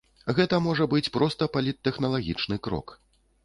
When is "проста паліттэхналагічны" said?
1.19-2.61